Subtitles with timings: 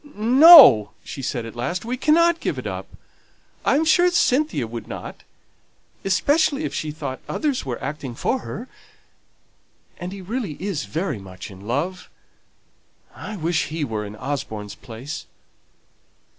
[0.15, 1.85] "No!" she said at last.
[1.85, 2.87] "We cannot give it up.
[3.63, 5.21] I am sure Cynthia would not;
[6.03, 8.67] especially if she thought others were acting for her.
[9.99, 12.09] And he really is very much in love.
[13.13, 15.27] I wish he were in Osborne's place."